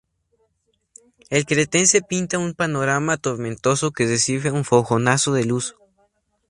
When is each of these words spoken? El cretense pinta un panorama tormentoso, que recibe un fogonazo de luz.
El 1.29 1.45
cretense 1.45 2.01
pinta 2.01 2.39
un 2.39 2.55
panorama 2.55 3.17
tormentoso, 3.17 3.91
que 3.91 4.07
recibe 4.07 4.49
un 4.49 4.65
fogonazo 4.65 5.31
de 5.33 5.45
luz. 5.45 5.75